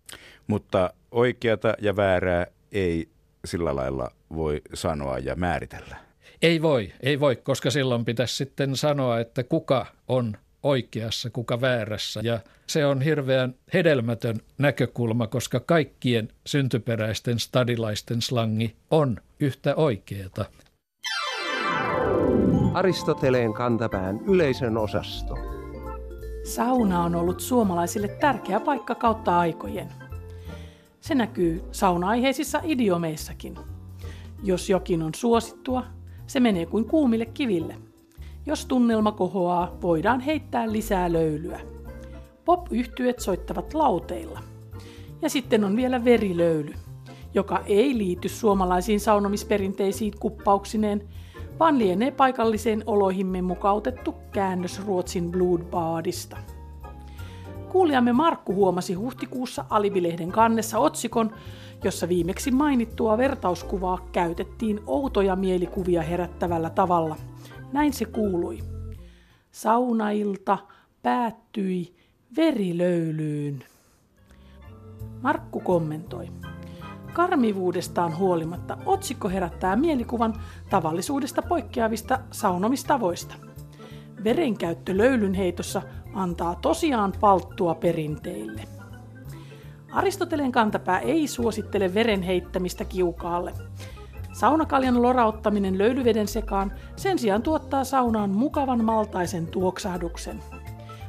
Mutta 0.47 0.93
oikeata 1.11 1.75
ja 1.81 1.97
väärää 1.97 2.47
ei 2.73 3.09
sillä 3.45 3.77
lailla 3.77 4.11
voi 4.37 4.63
sanoa 4.75 5.19
ja 5.19 5.35
määritellä. 5.35 5.97
Ei 6.43 6.63
voi, 6.63 6.93
ei 7.01 7.21
voi, 7.21 7.37
koska 7.37 7.71
silloin 7.71 8.05
pitäisi 8.05 8.37
sitten 8.37 8.77
sanoa, 8.77 9.21
että 9.21 9.45
kuka 9.45 9.87
on 10.09 10.37
oikeassa, 10.63 11.31
kuka 11.31 11.61
väärässä. 11.61 12.21
Ja 12.25 12.41
se 12.67 12.87
on 12.87 13.03
hirveän 13.03 13.55
hedelmätön 13.75 14.41
näkökulma, 14.59 15.27
koska 15.27 15.61
kaikkien 15.61 16.29
syntyperäisten 16.47 17.39
stadilaisten 17.39 18.23
slangi 18.23 18.77
on 18.91 19.17
yhtä 19.41 19.75
oikeeta. 19.75 20.45
Aristoteleen 22.75 23.53
kantapään 23.53 24.21
yleisön 24.27 24.77
osasto. 24.77 25.35
Sauna 26.45 27.05
on 27.05 27.15
ollut 27.15 27.41
suomalaisille 27.41 28.09
tärkeä 28.09 28.61
paikka 28.61 28.95
kautta 28.95 29.39
aikojen. 29.39 29.89
Se 31.01 31.15
näkyy 31.15 31.65
sauna-aiheisissa 31.73 32.61
idiomeissakin. 32.65 33.59
Jos 34.43 34.71
jokin 34.71 35.03
on 35.03 35.15
suosittua, 35.15 35.85
se 36.27 36.41
menee 36.41 36.67
kuin 36.67 36.85
kuumille 36.85 37.27
kiville. 37.27 37.77
Jos 38.47 38.67
tunnelma 38.67 39.13
kohoaa, 39.13 39.77
voidaan 39.83 40.21
heittää 40.21 40.73
lisää 40.73 41.13
löylyä. 41.13 41.61
Pop-yhtyet 42.45 43.19
soittavat 43.21 43.75
lauteilla. 43.75 44.41
Ja 45.23 45.31
sitten 45.31 45.65
on 45.65 45.77
vielä 45.77 46.05
verilöyly, 46.05 46.75
joka 47.35 47.63
ei 47.67 47.99
liity 47.99 48.29
suomalaisiin 48.29 49.01
saunomisperinteisiin 49.01 50.13
kuppauksineen, 50.21 51.09
vaan 51.61 51.79
lienee 51.79 52.11
paikalliseen 52.11 52.83
oloihimme 52.87 53.43
mukautettu 53.43 54.15
käännös 54.33 54.87
Ruotsin 54.87 55.31
Bloodbaadista. 55.31 56.37
Kuulijamme 57.69 58.13
Markku 58.13 58.55
huomasi 58.55 58.95
huhtikuussa 58.95 59.65
Alibilehden 59.71 60.33
kannessa 60.33 60.79
otsikon, 60.79 61.35
jossa 61.85 62.09
viimeksi 62.09 62.51
mainittua 62.51 63.19
vertauskuvaa 63.19 64.09
käytettiin 64.13 64.81
outoja 64.87 65.37
mielikuvia 65.37 66.03
herättävällä 66.03 66.71
tavalla. 66.71 67.17
Näin 67.73 67.93
se 67.93 68.05
kuului. 68.05 68.59
Saunailta 69.51 70.59
päättyi 71.03 71.97
verilöylyyn. 72.37 73.65
Markku 75.23 75.61
kommentoi. 75.61 76.29
Karmivuudestaan 77.13 78.19
huolimatta 78.19 78.79
otsikko 78.87 79.29
herättää 79.29 79.77
mielikuvan 79.77 80.35
tavallisuudesta 80.71 81.43
poikkeavista 81.43 82.19
saunomistavoista. 82.31 83.35
Verenkäyttö 84.25 84.97
löylynheitossa 84.97 85.83
antaa 86.15 86.55
tosiaan 86.55 87.13
palttua 87.21 87.75
perinteille. 87.75 88.63
Aristoteleen 89.93 90.53
kantapää 90.53 90.99
ei 90.99 91.27
suosittele 91.27 91.95
veren 91.95 92.23
heittämistä 92.23 92.85
kiukaalle. 92.85 93.53
Saunakaljan 94.33 95.03
lorauttaminen 95.03 95.79
löylyveden 95.79 96.29
sekaan 96.29 96.73
sen 96.97 97.19
sijaan 97.19 97.43
tuottaa 97.43 97.85
saunaan 97.85 98.31
mukavan 98.31 98.85
maltaisen 98.85 99.47
tuoksahduksen. 99.47 100.43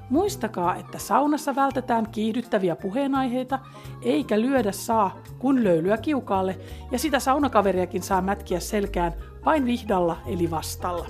Muistakaa, 0.10 0.76
että 0.76 0.98
saunassa 0.98 1.56
vältetään 1.56 2.10
kiihdyttäviä 2.12 2.76
puheenaiheita, 2.76 3.60
eikä 4.02 4.42
lyödä 4.42 4.72
saa 4.72 5.24
kun 5.39 5.63
löylyä 5.63 5.98
kiukaalle, 5.98 6.60
ja 6.92 7.00
sitä 7.00 7.20
saunakaveriakin 7.20 8.04
saa 8.04 8.22
mätkiä 8.22 8.60
selkään 8.60 9.13
vain 9.46 9.66
vihdalla 9.66 10.18
eli 10.26 10.52
vastalla. 10.52 11.08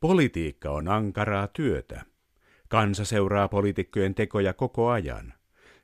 Politiikka 0.00 0.70
on 0.70 0.88
ankaraa 0.88 1.46
työtä. 1.46 2.02
Kansa 2.68 3.04
seuraa 3.04 3.48
poliitikkojen 3.48 4.14
tekoja 4.14 4.52
koko 4.52 4.88
ajan. 4.88 5.37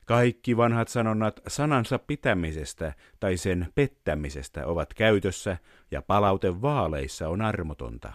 Kaikki 0.05 0.57
vanhat 0.57 0.87
sanonnat 0.87 1.39
sanansa 1.47 1.99
pitämisestä 1.99 2.93
tai 3.19 3.37
sen 3.37 3.67
pettämisestä 3.75 4.67
ovat 4.67 4.93
käytössä 4.93 5.57
ja 5.91 6.01
palaute 6.01 6.61
vaaleissa 6.61 7.29
on 7.29 7.41
armotonta. 7.41 8.13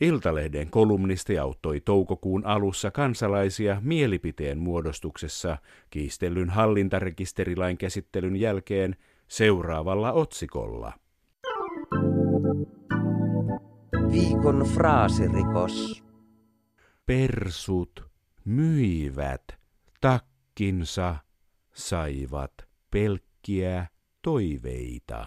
Iltalehden 0.00 0.70
kolumnisti 0.70 1.38
auttoi 1.38 1.80
toukokuun 1.80 2.46
alussa 2.46 2.90
kansalaisia 2.90 3.80
mielipiteen 3.84 4.58
muodostuksessa 4.58 5.58
kiistellyn 5.90 6.50
hallintarekisterilain 6.50 7.78
käsittelyn 7.78 8.36
jälkeen 8.36 8.96
seuraavalla 9.28 10.12
otsikolla. 10.12 10.92
Viikon 14.12 14.66
fraasirikos. 14.74 16.04
Persut 17.06 18.10
myivät 18.44 19.58
takkinsa, 20.58 21.16
saivat 21.72 22.52
pelkkiä 22.90 23.86
toiveita. 24.22 25.26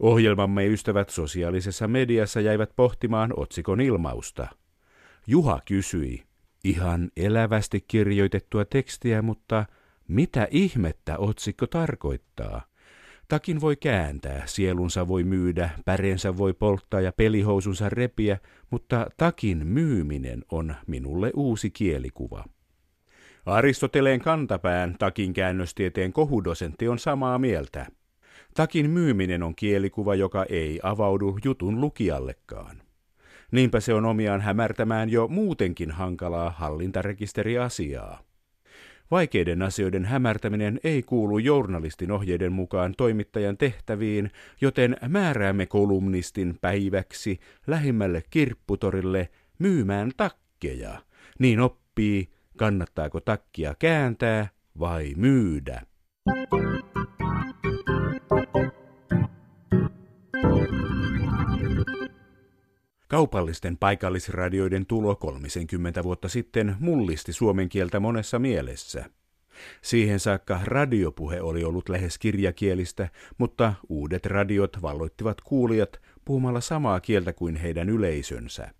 Ohjelmamme 0.00 0.66
ystävät 0.66 1.10
sosiaalisessa 1.10 1.88
mediassa 1.88 2.40
jäivät 2.40 2.70
pohtimaan 2.76 3.32
otsikon 3.36 3.80
ilmausta. 3.80 4.48
Juha 5.26 5.60
kysyi, 5.64 6.22
ihan 6.64 7.10
elävästi 7.16 7.84
kirjoitettua 7.88 8.64
tekstiä, 8.64 9.22
mutta 9.22 9.66
mitä 10.08 10.48
ihmettä 10.50 11.18
otsikko 11.18 11.66
tarkoittaa? 11.66 12.62
Takin 13.28 13.60
voi 13.60 13.76
kääntää, 13.76 14.42
sielunsa 14.46 15.08
voi 15.08 15.24
myydä, 15.24 15.70
pärensä 15.84 16.36
voi 16.36 16.52
polttaa 16.52 17.00
ja 17.00 17.12
pelihousunsa 17.12 17.88
repiä, 17.88 18.38
mutta 18.70 19.06
takin 19.16 19.66
myyminen 19.66 20.44
on 20.50 20.74
minulle 20.86 21.30
uusi 21.34 21.70
kielikuva. 21.70 22.44
Aristoteleen 23.46 24.20
kantapään 24.20 24.96
takin 24.98 25.32
käännöstieteen 25.32 26.12
kohudosentti 26.12 26.88
on 26.88 26.98
samaa 26.98 27.38
mieltä. 27.38 27.86
Takin 28.54 28.90
myyminen 28.90 29.42
on 29.42 29.54
kielikuva, 29.54 30.14
joka 30.14 30.46
ei 30.48 30.80
avaudu 30.82 31.38
jutun 31.44 31.80
lukijallekaan. 31.80 32.82
Niinpä 33.52 33.80
se 33.80 33.94
on 33.94 34.04
omiaan 34.04 34.40
hämärtämään 34.40 35.10
jo 35.10 35.28
muutenkin 35.28 35.90
hankalaa 35.90 36.50
hallintarekisteriasiaa. 36.50 38.20
Vaikeiden 39.10 39.62
asioiden 39.62 40.04
hämärtäminen 40.04 40.80
ei 40.84 41.02
kuulu 41.02 41.38
journalistin 41.38 42.12
ohjeiden 42.12 42.52
mukaan 42.52 42.94
toimittajan 42.96 43.56
tehtäviin, 43.56 44.30
joten 44.60 44.96
määräämme 45.08 45.66
kolumnistin 45.66 46.58
päiväksi 46.60 47.40
lähimmälle 47.66 48.22
kirpputorille 48.30 49.28
myymään 49.58 50.12
takkeja. 50.16 50.98
Niin 51.38 51.60
oppii, 51.60 52.28
kannattaako 52.60 53.20
takkia 53.20 53.74
kääntää 53.78 54.48
vai 54.78 55.12
myydä. 55.16 55.82
Kaupallisten 63.08 63.76
paikallisradioiden 63.76 64.86
tulo 64.86 65.16
30 65.16 66.02
vuotta 66.02 66.28
sitten 66.28 66.76
mullisti 66.80 67.32
suomen 67.32 67.68
kieltä 67.68 68.00
monessa 68.00 68.38
mielessä. 68.38 69.10
Siihen 69.82 70.20
saakka 70.20 70.60
radiopuhe 70.64 71.40
oli 71.40 71.64
ollut 71.64 71.88
lähes 71.88 72.18
kirjakielistä, 72.18 73.08
mutta 73.38 73.74
uudet 73.88 74.26
radiot 74.26 74.82
valloittivat 74.82 75.40
kuulijat 75.40 76.00
puhumalla 76.24 76.60
samaa 76.60 77.00
kieltä 77.00 77.32
kuin 77.32 77.56
heidän 77.56 77.88
yleisönsä. 77.88 78.79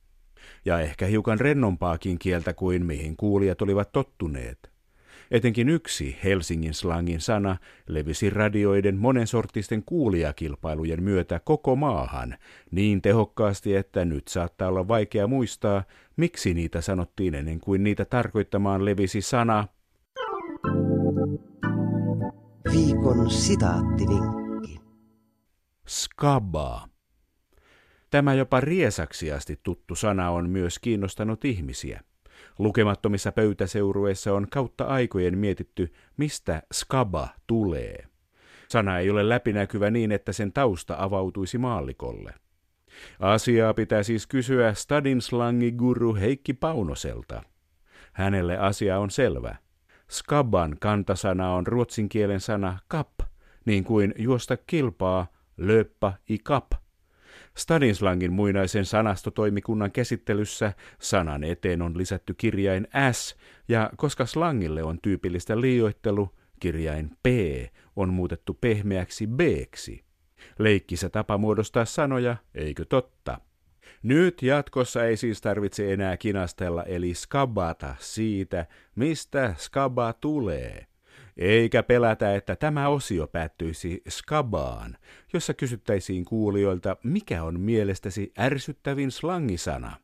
Ja 0.64 0.80
ehkä 0.80 1.06
hiukan 1.06 1.40
rennompaakin 1.40 2.18
kieltä 2.18 2.52
kuin 2.52 2.86
mihin 2.86 3.16
kuulijat 3.16 3.62
olivat 3.62 3.92
tottuneet. 3.92 4.70
Etenkin 5.30 5.68
yksi 5.68 6.16
Helsingin 6.24 6.74
slangin 6.74 7.20
sana 7.20 7.56
levisi 7.86 8.30
radioiden 8.30 8.96
monensorttisten 8.96 9.82
kuulijakilpailujen 9.82 11.02
myötä 11.02 11.40
koko 11.44 11.76
maahan 11.76 12.36
niin 12.70 13.02
tehokkaasti, 13.02 13.76
että 13.76 14.04
nyt 14.04 14.28
saattaa 14.28 14.68
olla 14.68 14.88
vaikea 14.88 15.26
muistaa, 15.26 15.84
miksi 16.16 16.54
niitä 16.54 16.80
sanottiin 16.80 17.34
ennen 17.34 17.60
kuin 17.60 17.84
niitä 17.84 18.04
tarkoittamaan 18.04 18.84
levisi 18.84 19.22
sana 19.22 19.68
Viikon 22.72 23.30
sitaattivinkki. 23.30 24.80
skaba. 25.88 26.89
Tämä 28.10 28.34
jopa 28.34 28.60
riesaksi 28.60 29.32
asti 29.32 29.60
tuttu 29.62 29.94
sana 29.94 30.30
on 30.30 30.50
myös 30.50 30.78
kiinnostanut 30.78 31.44
ihmisiä. 31.44 32.00
Lukemattomissa 32.58 33.32
pöytäseurueissa 33.32 34.34
on 34.34 34.46
kautta 34.50 34.84
aikojen 34.84 35.38
mietitty, 35.38 35.92
mistä 36.16 36.62
skaba 36.72 37.28
tulee. 37.46 38.06
Sana 38.68 38.98
ei 38.98 39.10
ole 39.10 39.28
läpinäkyvä 39.28 39.90
niin, 39.90 40.12
että 40.12 40.32
sen 40.32 40.52
tausta 40.52 40.96
avautuisi 40.98 41.58
maallikolle. 41.58 42.34
Asiaa 43.20 43.74
pitää 43.74 44.02
siis 44.02 44.26
kysyä 44.26 44.74
Stadin 44.74 45.22
slangiguru 45.22 46.14
Heikki 46.14 46.54
Paunoselta. 46.54 47.42
Hänelle 48.12 48.58
asia 48.58 48.98
on 48.98 49.10
selvä. 49.10 49.56
Skaban 50.10 50.76
kantasana 50.80 51.54
on 51.54 51.66
ruotsin 51.66 52.08
kielen 52.08 52.40
sana 52.40 52.78
kap, 52.88 53.12
niin 53.64 53.84
kuin 53.84 54.14
juosta 54.18 54.56
kilpaa, 54.56 55.26
löppa 55.56 56.12
i 56.28 56.38
kap– 56.38 56.66
Stadinslangin 57.56 58.32
muinaisen 58.32 58.84
sanastotoimikunnan 58.84 59.92
käsittelyssä 59.92 60.72
sanan 60.98 61.44
eteen 61.44 61.82
on 61.82 61.98
lisätty 61.98 62.34
kirjain 62.34 62.88
S, 63.12 63.36
ja 63.68 63.90
koska 63.96 64.26
slangille 64.26 64.82
on 64.82 64.98
tyypillistä 65.02 65.60
liioittelu, 65.60 66.34
kirjain 66.60 67.10
P 67.22 67.26
on 67.96 68.08
muutettu 68.08 68.58
pehmeäksi 68.60 69.26
b 69.26 69.40
Leikkisä 70.58 71.08
tapa 71.08 71.38
muodostaa 71.38 71.84
sanoja, 71.84 72.36
eikö 72.54 72.84
totta? 72.84 73.40
Nyt 74.02 74.42
jatkossa 74.42 75.04
ei 75.04 75.16
siis 75.16 75.40
tarvitse 75.40 75.92
enää 75.92 76.16
kinastella 76.16 76.82
eli 76.82 77.14
skabata 77.14 77.94
siitä, 77.98 78.66
mistä 78.94 79.54
skaba 79.58 80.12
tulee. 80.12 80.89
Eikä 81.36 81.82
pelätä, 81.82 82.34
että 82.34 82.56
tämä 82.56 82.88
osio 82.88 83.26
päättyisi 83.26 84.02
skabaan, 84.08 84.96
jossa 85.32 85.54
kysyttäisiin 85.54 86.24
kuulijoilta, 86.24 86.96
mikä 87.04 87.44
on 87.44 87.60
mielestäsi 87.60 88.32
ärsyttävin 88.38 89.10
slangisana. 89.10 89.96